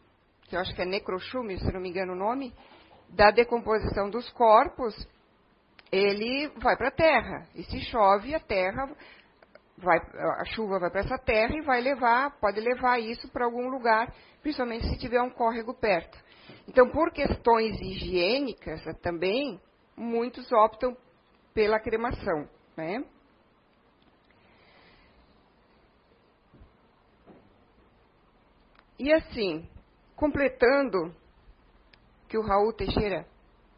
[0.48, 2.52] que eu acho que é necrochume, se não me engano o nome,
[3.10, 4.94] da decomposição dos corpos
[5.90, 7.46] ele vai para a terra.
[7.54, 8.86] E se chove, a terra
[9.76, 9.98] vai,
[10.40, 14.12] a chuva vai para essa terra e vai levar, pode levar isso para algum lugar,
[14.42, 16.18] principalmente se tiver um córrego perto.
[16.68, 19.58] Então, por questões higiênicas também,
[19.96, 20.94] muitos optam
[21.54, 23.02] pela cremação, né?
[28.98, 29.66] E assim,
[30.14, 31.14] completando
[32.28, 33.26] que o Raul Teixeira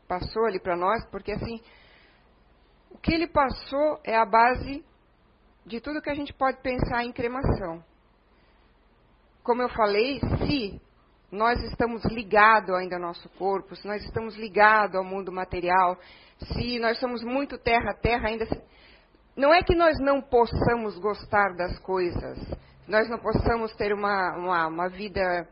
[0.08, 1.60] passou ali para nós, porque assim,
[2.90, 4.84] o que ele passou é a base
[5.64, 7.84] de tudo que a gente pode pensar em cremação.
[9.44, 10.89] Como eu falei, se
[11.30, 15.96] nós estamos ligados ainda ao nosso corpo, se nós estamos ligados ao mundo material,
[16.38, 18.46] se nós somos muito terra a terra ainda.
[19.36, 22.38] Não é que nós não possamos gostar das coisas,
[22.88, 25.48] nós não possamos ter uma, uma, uma vida,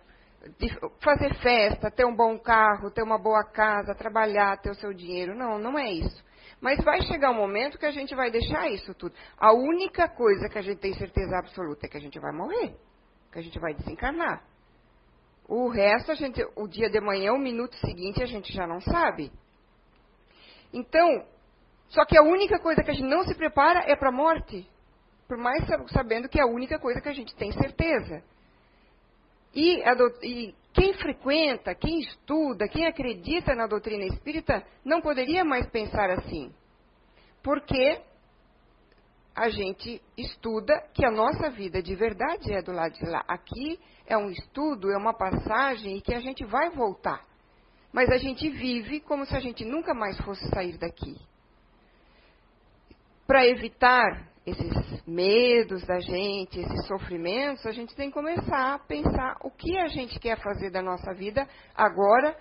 [1.01, 5.37] fazer festa, ter um bom carro, ter uma boa casa, trabalhar, ter o seu dinheiro.
[5.37, 6.27] Não, não é isso.
[6.61, 9.15] Mas vai chegar um momento que a gente vai deixar isso tudo.
[9.39, 12.75] A única coisa que a gente tem certeza absoluta é que a gente vai morrer,
[13.31, 14.43] que a gente vai desencarnar.
[15.49, 18.83] O resto, a gente, o dia de manhã, o minuto seguinte, a gente já não
[18.83, 19.33] sabe.
[20.73, 21.25] Então,
[21.89, 24.69] só que a única coisa que a gente não se prepara é para a morte.
[25.27, 28.23] Por mais sabendo que é a única coisa que a gente tem certeza.
[29.55, 35.67] E, a, e quem frequenta, quem estuda, quem acredita na doutrina espírita, não poderia mais
[35.71, 36.53] pensar assim.
[37.43, 38.03] Porque
[39.39, 43.25] a gente estuda que a nossa vida de verdade é do lado de lá.
[43.29, 47.25] Aqui é um estudo, é uma passagem e que a gente vai voltar.
[47.93, 51.17] Mas a gente vive como se a gente nunca mais fosse sair daqui.
[53.29, 59.37] Para evitar esses medos da gente, esses sofrimentos, a gente tem que começar a pensar
[59.43, 61.47] o que a gente quer fazer da nossa vida
[61.77, 62.37] agora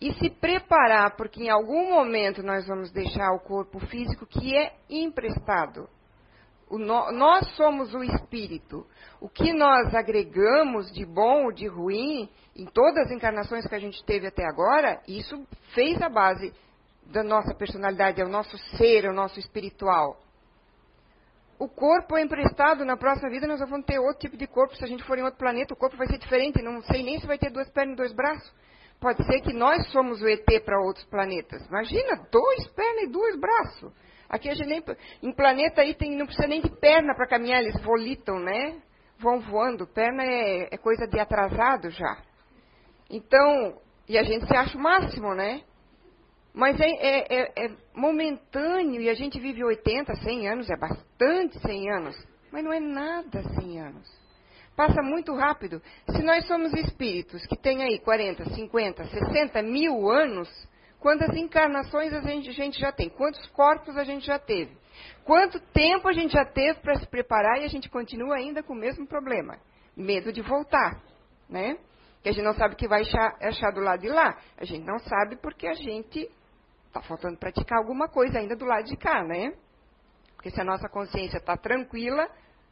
[0.00, 4.74] e se preparar, porque em algum momento nós vamos deixar o corpo físico que é
[4.90, 5.88] emprestado.
[6.70, 8.86] No, nós somos o espírito.
[9.20, 13.78] O que nós agregamos de bom ou de ruim em todas as encarnações que a
[13.78, 16.52] gente teve até agora, isso fez a base
[17.06, 20.18] da nossa personalidade, é o nosso ser, é o nosso espiritual
[21.58, 24.76] o corpo é emprestado, na próxima vida nós vamos ter outro tipo de corpo.
[24.76, 26.62] Se a gente for em outro planeta, o corpo vai ser diferente.
[26.62, 28.52] Não sei nem se vai ter duas pernas e dois braços.
[29.00, 31.66] Pode ser que nós somos o ET para outros planetas.
[31.66, 33.92] Imagina, dois pernas e dois braços.
[34.28, 34.84] Aqui a gente nem.
[35.22, 38.80] Em planeta aí tem, não precisa nem de perna para caminhar, eles volitam, né?
[39.18, 39.86] Vão voando.
[39.86, 42.22] Perna é, é coisa de atrasado já.
[43.10, 45.62] Então, e a gente se acha o máximo, né?
[46.52, 51.58] Mas é, é, é, é, momentâneo e a gente vive 80, 100 anos, é bastante
[51.60, 52.16] 100 anos,
[52.50, 54.28] mas não é nada 100 anos.
[54.74, 55.82] Passa muito rápido.
[56.10, 60.48] Se nós somos espíritos que têm aí 40, 50, 60 mil anos,
[61.00, 63.08] quantas encarnações a gente, a gente já tem?
[63.08, 64.76] Quantos corpos a gente já teve?
[65.24, 68.72] Quanto tempo a gente já teve para se preparar e a gente continua ainda com
[68.72, 69.58] o mesmo problema?
[69.96, 71.00] Medo de voltar,
[71.48, 71.76] né?
[72.22, 74.36] Que a gente não sabe o que vai achar, achar do lado de lá.
[74.56, 76.28] A gente não sabe porque a gente
[76.88, 79.52] Está faltando praticar alguma coisa ainda do lado de cá, né?
[80.34, 82.28] Porque se a nossa consciência está tranquila,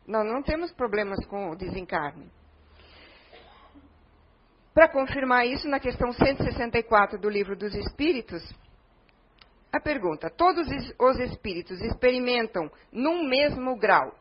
[0.06, 2.30] nós não temos problemas com o desencarne.
[4.76, 8.42] Para confirmar isso, na questão 164 do Livro dos Espíritos,
[9.72, 10.68] a pergunta: todos
[11.00, 14.14] os espíritos experimentam num mesmo grau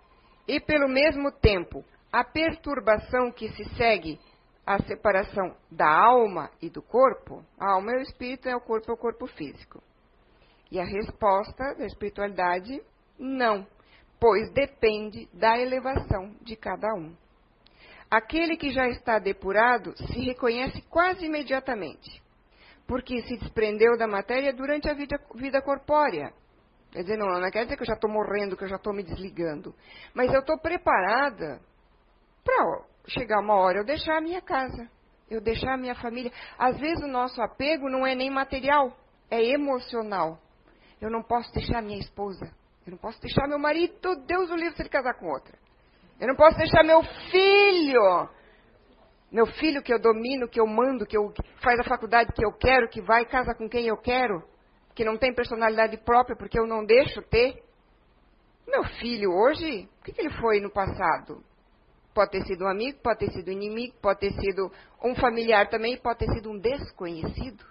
[0.48, 4.18] e pelo mesmo tempo a perturbação que se segue
[4.66, 7.44] à separação da alma e do corpo?
[7.60, 9.84] A alma é o espírito, é o corpo é o corpo físico.
[10.72, 12.82] E a resposta da espiritualidade,
[13.20, 13.68] não,
[14.18, 17.14] pois depende da elevação de cada um.
[18.10, 22.22] Aquele que já está depurado se reconhece quase imediatamente,
[22.88, 26.32] porque se desprendeu da matéria durante a vida, vida corpórea.
[26.92, 28.94] Quer dizer, não, não quer dizer que eu já estou morrendo, que eu já estou
[28.94, 29.76] me desligando.
[30.14, 31.60] Mas eu estou preparada
[32.44, 34.90] para chegar uma hora eu deixar a minha casa,
[35.30, 36.32] eu deixar a minha família.
[36.58, 38.96] Às vezes o nosso apego não é nem material,
[39.30, 40.40] é emocional.
[41.02, 42.50] Eu não posso deixar minha esposa.
[42.86, 45.65] Eu não posso deixar meu marido, Deus o livre se ele casar com outra.
[46.20, 48.30] Eu não posso deixar meu filho.
[49.32, 52.54] Meu filho que eu domino, que eu mando, que eu, faz a faculdade que eu
[52.54, 54.42] quero, que vai casa com quem eu quero,
[54.94, 57.62] que não tem personalidade própria porque eu não deixo ter.
[58.66, 61.44] Meu filho hoje, o que, que ele foi no passado?
[62.14, 64.72] Pode ter sido um amigo, pode ter sido um inimigo, pode ter sido
[65.04, 67.66] um familiar também, pode ter sido um desconhecido.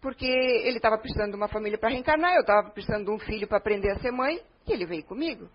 [0.00, 3.48] Porque ele estava precisando de uma família para reencarnar, eu estava precisando de um filho
[3.48, 5.48] para aprender a ser mãe, e ele veio comigo.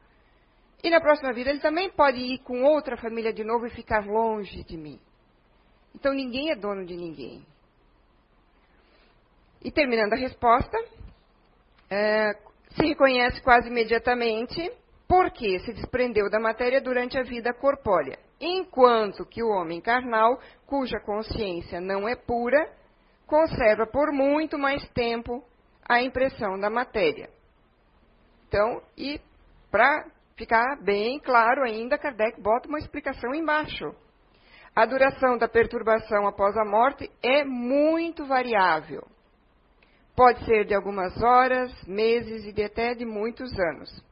[0.84, 4.06] E na próxima vida ele também pode ir com outra família de novo e ficar
[4.06, 5.00] longe de mim.
[5.94, 7.46] Então ninguém é dono de ninguém.
[9.64, 10.78] E terminando a resposta,
[11.90, 12.32] é,
[12.72, 14.72] se reconhece quase imediatamente
[15.08, 21.00] porque se desprendeu da matéria durante a vida corpórea, enquanto que o homem carnal, cuja
[21.06, 22.66] consciência não é pura,
[23.28, 25.44] conserva por muito mais tempo
[25.88, 27.30] a impressão da matéria.
[28.48, 29.20] Então, e
[29.70, 30.06] para
[30.42, 33.94] ficar bem claro ainda, Kardec bota uma explicação embaixo.
[34.76, 39.04] A duração da perturbação após a morte é muito variável.
[40.16, 44.04] Pode ser de algumas horas, meses e de até de muitos anos.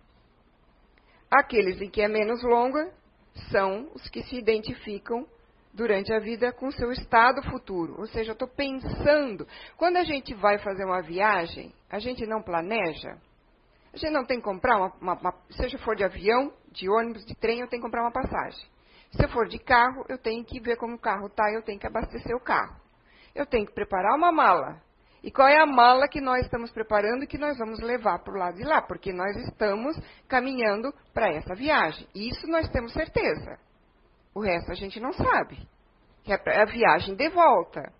[1.32, 2.94] Aqueles em que é menos longa
[3.50, 5.26] são os que se identificam
[5.74, 7.96] durante a vida com seu estado futuro.
[7.98, 9.48] Ou seja, eu estou pensando.
[9.78, 13.18] Quando a gente vai fazer uma viagem, a gente não planeja.
[13.94, 17.26] A gente não tem que comprar uma, uma, uma seja for de avião, de ônibus,
[17.26, 18.60] de trem, eu tenho que comprar uma passagem.
[19.12, 21.80] Se eu for de carro, eu tenho que ver como o carro está, eu tenho
[21.80, 22.76] que abastecer o carro.
[23.34, 24.82] Eu tenho que preparar uma mala.
[25.24, 28.34] E qual é a mala que nós estamos preparando e que nós vamos levar para
[28.34, 28.82] o lado de lá?
[28.82, 32.08] Porque nós estamos caminhando para essa viagem.
[32.16, 33.60] Isso nós temos certeza.
[34.34, 35.68] O resto a gente não sabe.
[36.24, 37.92] Que é a viagem de volta.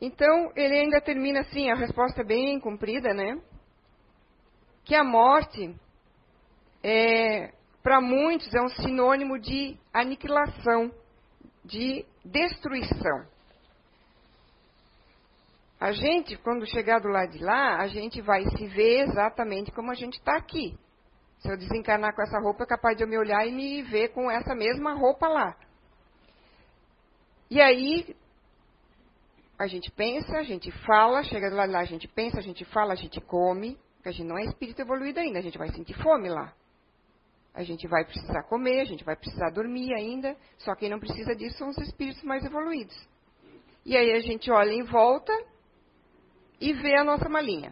[0.00, 3.40] Então, ele ainda termina assim, a resposta é bem comprida, né?
[4.84, 5.74] Que a morte
[6.82, 10.92] é para muitos é um sinônimo de aniquilação,
[11.64, 13.26] de destruição.
[15.80, 19.90] A gente, quando chegar do lado de lá, a gente vai se ver exatamente como
[19.90, 20.78] a gente está aqui.
[21.38, 24.08] Se eu desencarnar com essa roupa, é capaz de eu me olhar e me ver
[24.08, 25.56] com essa mesma roupa lá.
[27.50, 28.14] E aí,
[29.60, 32.94] a gente pensa, a gente fala, chega de lá, a gente pensa, a gente fala,
[32.94, 35.92] a gente come, porque a gente não é espírito evoluído ainda, a gente vai sentir
[36.02, 36.54] fome lá.
[37.52, 41.36] A gente vai precisar comer, a gente vai precisar dormir ainda, só quem não precisa
[41.36, 42.96] disso são os espíritos mais evoluídos.
[43.84, 45.30] E aí a gente olha em volta
[46.58, 47.70] e vê a nossa malinha.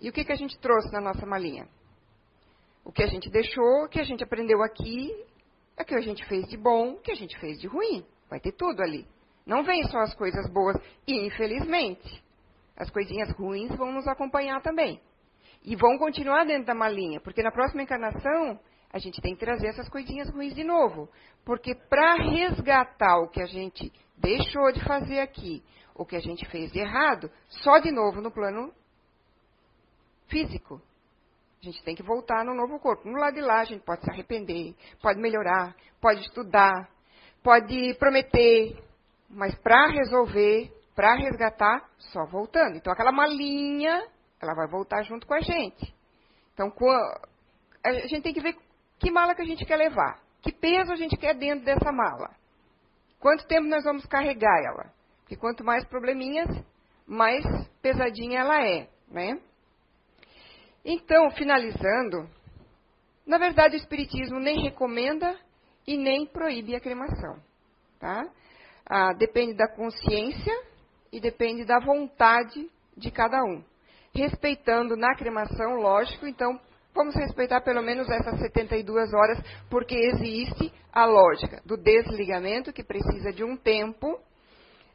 [0.00, 1.66] E o que, que a gente trouxe na nossa malinha?
[2.84, 5.10] O que a gente deixou, o que a gente aprendeu aqui,
[5.76, 8.06] é o que a gente fez de bom, o que a gente fez de ruim.
[8.30, 9.04] Vai ter tudo ali.
[9.48, 10.76] Não vem só as coisas boas,
[11.06, 12.22] e infelizmente,
[12.76, 15.00] as coisinhas ruins vão nos acompanhar também.
[15.64, 18.60] E vão continuar dentro da malinha, porque na próxima encarnação
[18.92, 21.08] a gente tem que trazer essas coisinhas ruins de novo.
[21.46, 26.44] Porque para resgatar o que a gente deixou de fazer aqui, o que a gente
[26.50, 28.70] fez de errado, só de novo no plano
[30.28, 30.80] físico.
[31.62, 33.08] A gente tem que voltar no novo corpo.
[33.08, 36.88] No lado de lá, a gente pode se arrepender, pode melhorar, pode estudar,
[37.42, 38.76] pode prometer,
[39.28, 42.76] mas para resolver, para resgatar, só voltando.
[42.76, 44.06] Então, aquela malinha,
[44.40, 45.94] ela vai voltar junto com a gente.
[46.54, 46.72] Então,
[47.84, 48.56] a gente tem que ver
[48.98, 50.20] que mala que a gente quer levar?
[50.42, 52.34] Que peso a gente quer dentro dessa mala?
[53.20, 54.92] Quanto tempo nós vamos carregar ela?
[55.20, 56.48] Porque quanto mais probleminhas,
[57.06, 57.44] mais
[57.82, 59.40] pesadinha ela é, né?
[60.84, 62.28] Então, finalizando,
[63.26, 65.38] na verdade o Espiritismo nem recomenda
[65.86, 67.42] e nem proíbe a cremação,
[67.98, 68.24] tá?
[68.88, 70.52] Ah, depende da consciência
[71.12, 73.62] e depende da vontade de cada um.
[74.14, 76.58] Respeitando na cremação, lógico, então
[76.98, 79.38] Vamos respeitar pelo menos essas 72 horas,
[79.70, 84.18] porque existe a lógica do desligamento, que precisa de um tempo.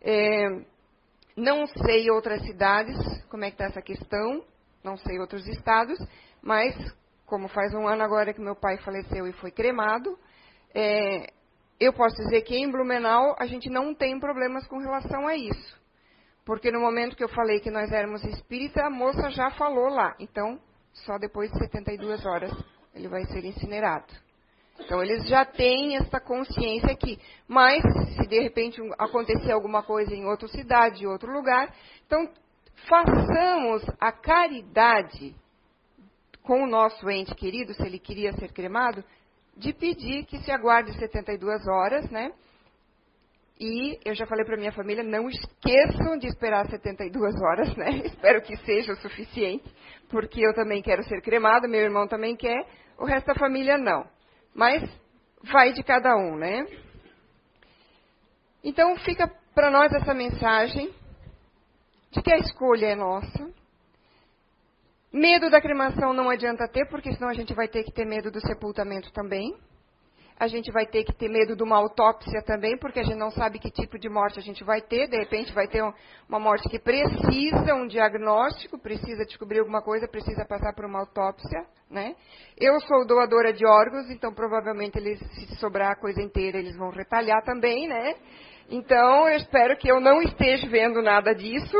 [0.02, 0.50] É,
[1.38, 2.98] não sei outras cidades
[3.30, 4.44] como é que está essa questão,
[4.84, 5.98] não sei outros estados,
[6.42, 6.76] mas
[7.26, 10.20] como faz um ano agora que meu pai faleceu e foi cremado,
[10.76, 11.32] é,
[11.84, 15.82] eu posso dizer que em Blumenau a gente não tem problemas com relação a isso.
[16.46, 20.16] Porque no momento que eu falei que nós éramos espírita, a moça já falou lá.
[20.20, 20.60] Então,
[20.94, 22.52] só depois de 72 horas
[22.94, 24.14] ele vai ser incinerado.
[24.80, 27.20] Então eles já têm essa consciência aqui.
[27.48, 27.82] Mas
[28.16, 31.74] se de repente acontecer alguma coisa em outra cidade, em outro lugar,
[32.06, 32.30] então
[32.88, 35.36] façamos a caridade
[36.42, 39.04] com o nosso ente querido, se ele queria ser cremado,
[39.56, 42.32] de pedir que se aguarde 72 horas, né?
[43.60, 47.90] E eu já falei para minha família, não esqueçam de esperar 72 horas, né?
[48.06, 49.64] Espero que seja o suficiente,
[50.10, 52.66] porque eu também quero ser cremado, meu irmão também quer,
[52.98, 54.06] o resto da família não.
[54.54, 54.84] Mas
[55.44, 56.66] vai de cada um, né?
[58.64, 60.94] Então fica para nós essa mensagem
[62.12, 63.63] de que a escolha é nossa.
[65.14, 68.32] Medo da cremação não adianta ter, porque senão a gente vai ter que ter medo
[68.32, 69.56] do sepultamento também
[70.40, 73.32] a gente vai ter que ter medo de uma autópsia também, porque a gente não
[73.32, 75.08] sabe que tipo de morte a gente vai ter.
[75.08, 75.94] De repente, vai ter um,
[76.28, 81.66] uma morte que precisa um diagnóstico, precisa descobrir alguma coisa, precisa passar por uma autópsia.
[81.90, 82.16] Né?
[82.58, 86.90] Eu sou doadora de órgãos, então provavelmente eles, se sobrar a coisa inteira, eles vão
[86.90, 87.88] retalhar também.
[87.88, 88.16] Né?
[88.70, 91.78] Então, eu espero que eu não esteja vendo nada disso,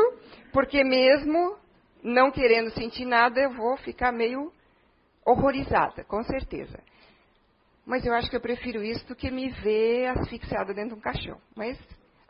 [0.52, 1.56] porque mesmo
[2.04, 4.52] não querendo sentir nada, eu vou ficar meio
[5.24, 6.78] horrorizada, com certeza.
[7.86, 11.00] Mas eu acho que eu prefiro isso do que me ver asfixiada dentro de um
[11.00, 11.40] caixão.
[11.56, 11.78] Mas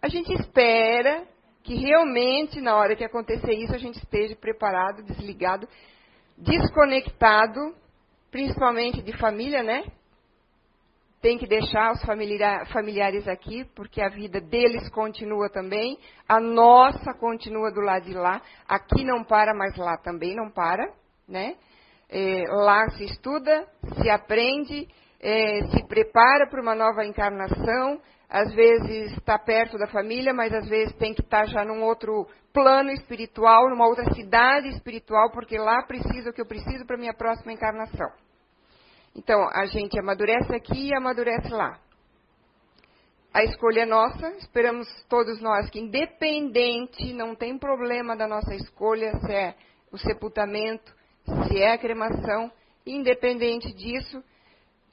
[0.01, 1.27] a gente espera
[1.65, 5.69] que realmente, na hora que acontecer isso, a gente esteja preparado, desligado,
[6.37, 7.75] desconectado,
[8.31, 9.85] principalmente de família, né?
[11.25, 12.05] Tem que deixar os
[12.71, 15.99] familiares aqui, porque a vida deles continua também,
[16.29, 18.43] a nossa continua do lado de lá.
[18.69, 20.87] Aqui não para, mas lá também não para,
[21.27, 21.55] né?
[22.11, 23.67] É, lá se estuda,
[24.03, 24.87] se aprende
[25.19, 27.99] é, se prepara para uma nova encarnação,
[28.29, 31.83] às vezes está perto da família, mas às vezes tem que estar tá já num
[31.83, 36.99] outro plano espiritual, numa outra cidade espiritual, porque lá precisa o que eu preciso para
[36.99, 38.24] minha próxima encarnação.
[39.15, 41.79] Então, a gente amadurece aqui e amadurece lá.
[43.33, 49.13] A escolha é nossa, esperamos todos nós que, independente, não tem problema da nossa escolha,
[49.21, 49.55] se é
[49.91, 50.95] o sepultamento,
[51.49, 52.51] se é a cremação,
[52.87, 54.23] independente disso,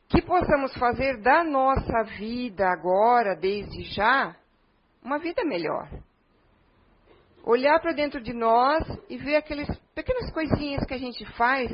[0.07, 4.35] que possamos fazer da nossa vida agora, desde já,
[5.03, 5.87] uma vida melhor.
[7.43, 11.71] Olhar para dentro de nós e ver aquelas pequenas coisinhas que a gente faz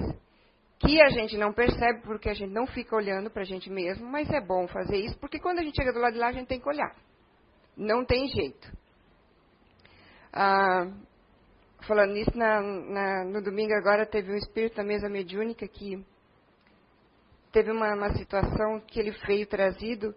[0.80, 4.08] que a gente não percebe porque a gente não fica olhando para a gente mesmo,
[4.08, 6.34] mas é bom fazer isso porque quando a gente chega do lado de lá a
[6.34, 6.96] gente tem que olhar.
[7.76, 8.72] Não tem jeito.
[10.34, 10.88] Ah,
[11.88, 16.04] falando nisso, na, na, no domingo agora teve um espírito da mesa mediúnica que
[17.52, 20.14] teve uma, uma situação que ele veio trazido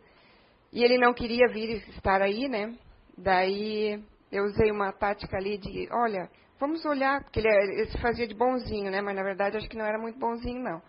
[0.72, 2.76] e ele não queria vir estar aí, né?
[3.16, 6.30] Daí eu usei uma tática ali de, olha,
[6.61, 9.00] vamos olhar, porque ele, ele se fazia de bonzinho, né?
[9.00, 10.80] Mas na verdade acho que não era muito bonzinho, não.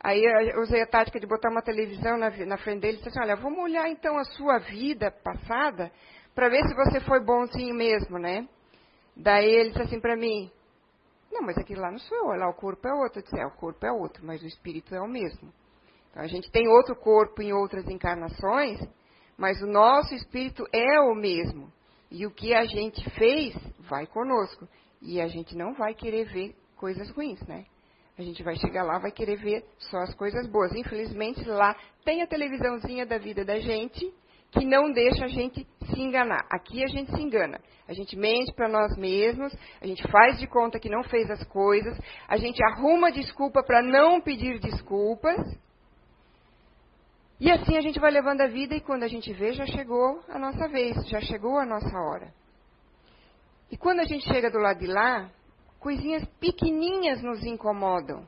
[0.00, 3.08] Aí eu usei a tática de botar uma televisão na, na frente dele e disse
[3.08, 5.90] assim, olha, vamos olhar então a sua vida passada
[6.34, 8.46] para ver se você foi bonzinho mesmo, né?
[9.16, 10.50] Daí ele disse assim para mim,
[11.32, 13.18] não, mas aquilo lá não sou eu, lá o corpo é outro.
[13.18, 15.52] Eu disse, é, o corpo é outro, mas o espírito é o mesmo.
[16.10, 18.78] Então, a gente tem outro corpo em outras encarnações,
[19.36, 21.72] mas o nosso espírito é o mesmo.
[22.10, 24.68] E o que a gente fez vai conosco.
[25.00, 27.64] E a gente não vai querer ver coisas ruins, né?
[28.18, 30.74] A gente vai chegar lá, vai querer ver só as coisas boas.
[30.74, 34.10] Infelizmente, lá tem a televisãozinha da vida da gente
[34.50, 36.46] que não deixa a gente se enganar.
[36.50, 37.60] Aqui a gente se engana.
[37.86, 41.44] A gente mente para nós mesmos, a gente faz de conta que não fez as
[41.44, 45.38] coisas, a gente arruma desculpa para não pedir desculpas
[47.38, 50.22] e assim a gente vai levando a vida e quando a gente vê, já chegou
[50.28, 52.32] a nossa vez, já chegou a nossa hora.
[53.70, 55.30] E quando a gente chega do lado de lá,
[55.80, 58.26] coisinhas pequeninhas nos incomodam.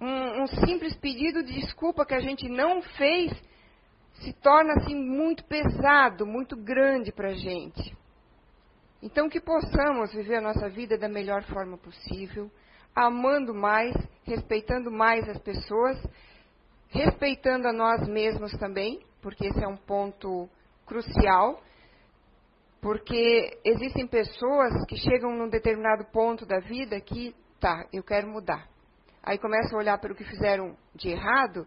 [0.00, 3.32] Um, um simples pedido de desculpa que a gente não fez
[4.20, 7.96] se torna assim muito pesado, muito grande para a gente.
[9.02, 12.50] Então que possamos viver a nossa vida da melhor forma possível,
[12.94, 15.98] amando mais, respeitando mais as pessoas
[16.88, 20.48] respeitando a nós mesmos também, porque esse é um ponto
[20.86, 21.62] crucial,
[22.80, 28.68] porque existem pessoas que chegam num determinado ponto da vida que, tá, eu quero mudar.
[29.22, 31.66] Aí começam a olhar para o que fizeram de errado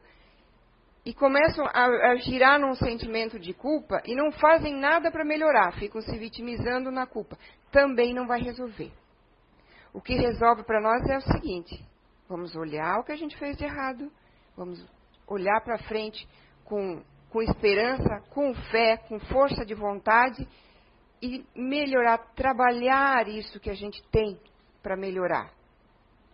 [1.05, 5.73] e começam a, a girar num sentimento de culpa e não fazem nada para melhorar,
[5.73, 7.37] ficam se vitimizando na culpa.
[7.71, 8.91] Também não vai resolver.
[9.93, 11.83] O que resolve para nós é o seguinte:
[12.29, 14.09] vamos olhar o que a gente fez de errado,
[14.55, 14.85] vamos
[15.27, 16.27] olhar para frente
[16.63, 20.47] com, com esperança, com fé, com força de vontade
[21.21, 24.39] e melhorar, trabalhar isso que a gente tem
[24.81, 25.51] para melhorar.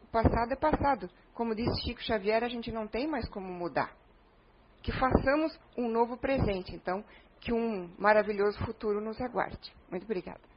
[0.03, 1.09] O passado é passado.
[1.33, 3.93] Como disse Chico Xavier, a gente não tem mais como mudar.
[4.81, 7.03] Que façamos um novo presente, então,
[7.41, 9.73] que um maravilhoso futuro nos aguarde.
[9.91, 10.56] Muito obrigada.